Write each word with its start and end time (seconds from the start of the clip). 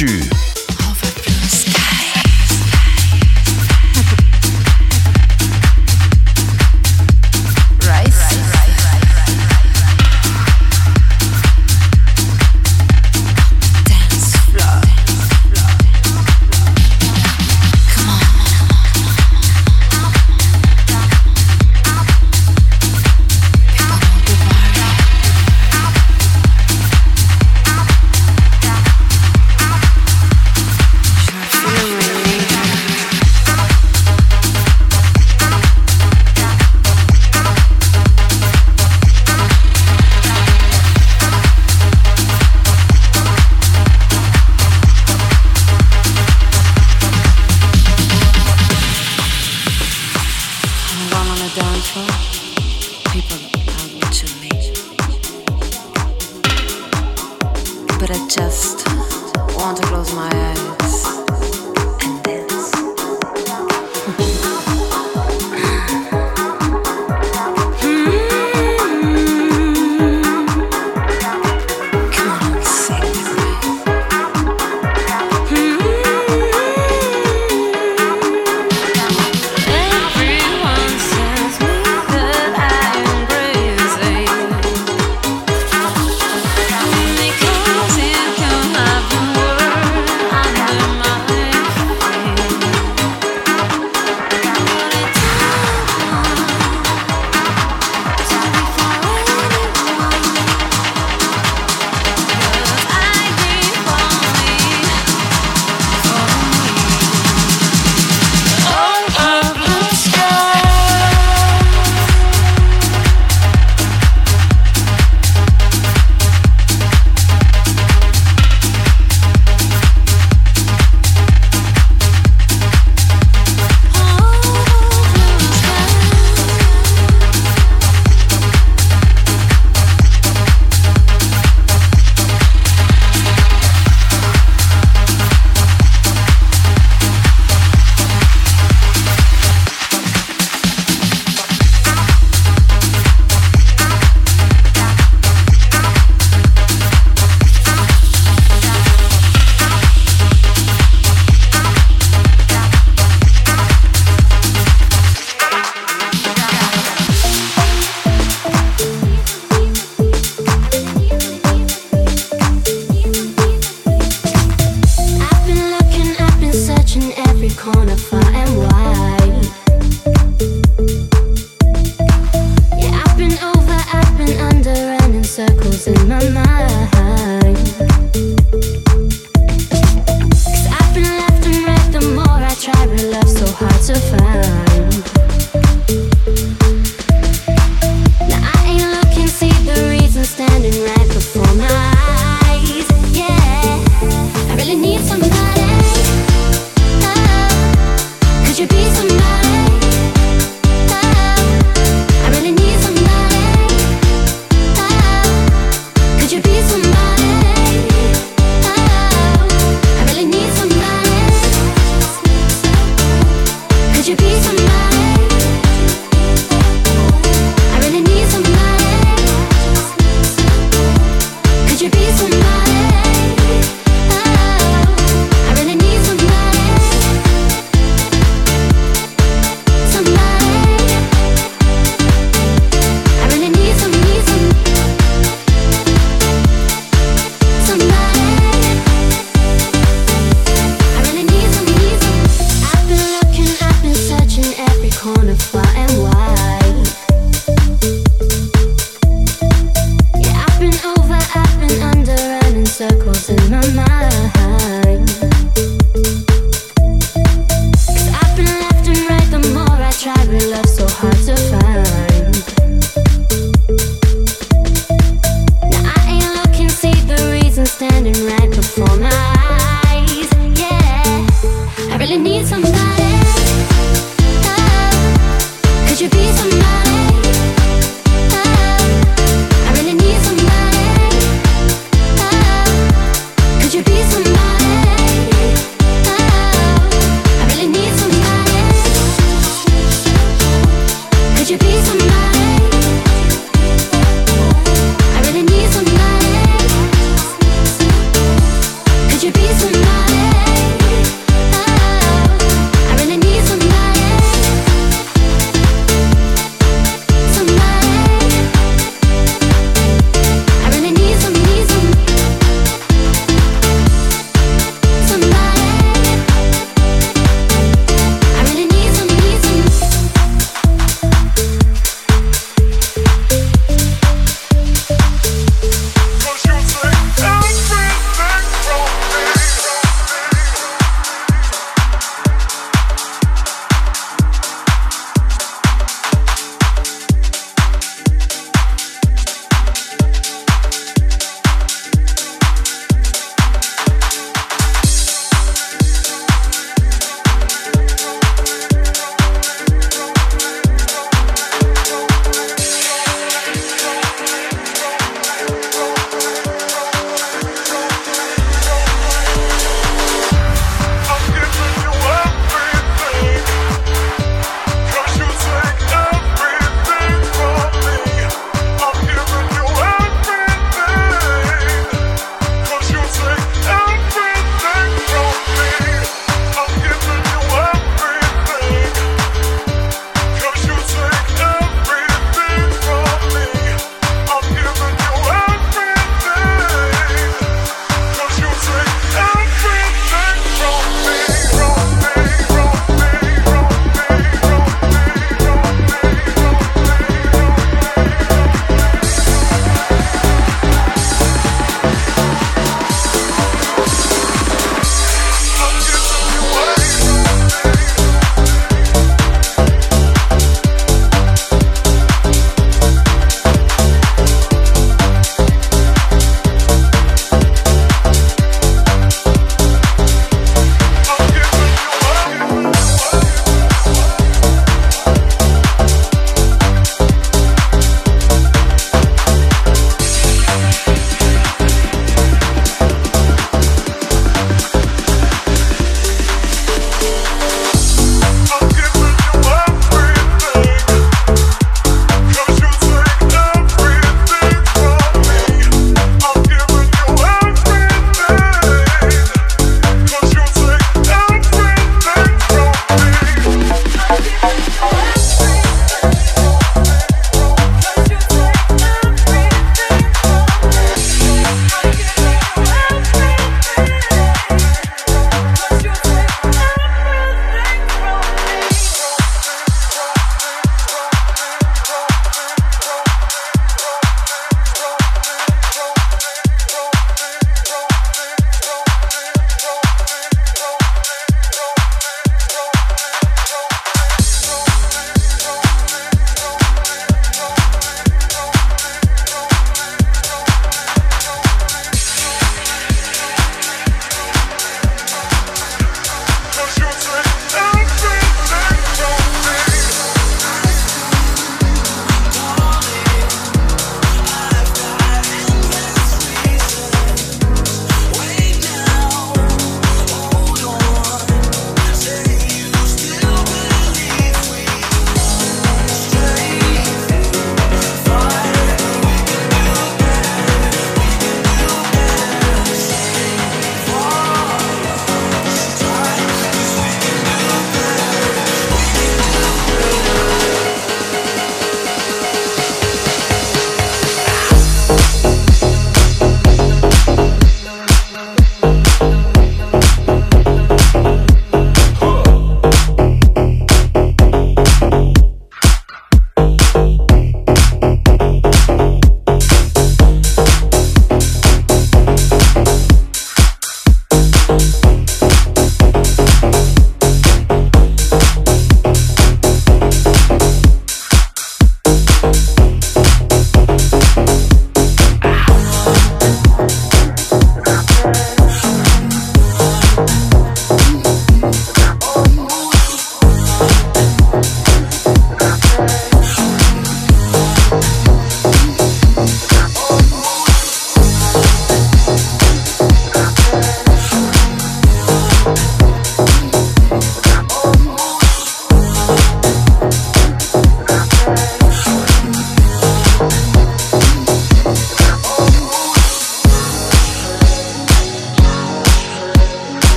去 0.00 0.39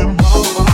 If 0.00 0.67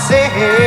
sunshine 0.00 0.59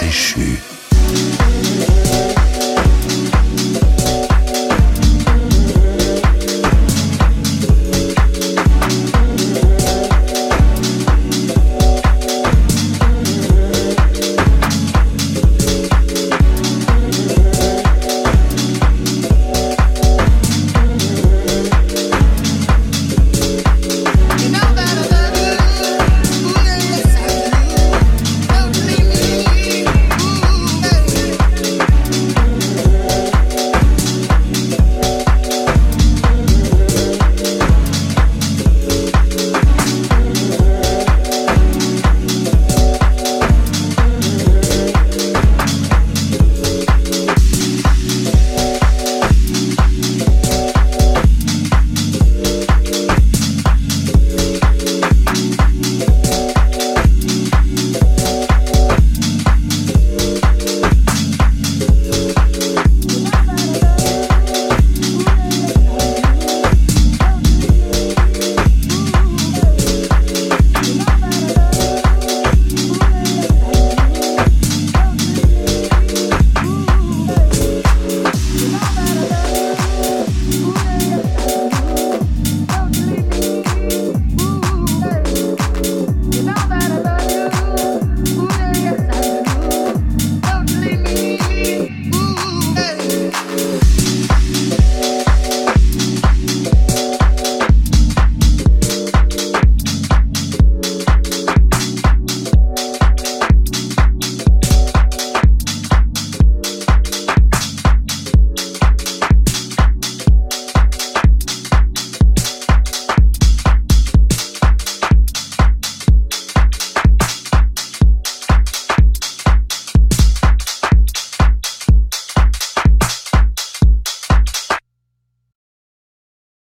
déchu. 0.00 0.71